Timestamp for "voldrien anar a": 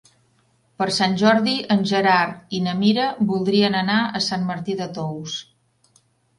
3.35-4.25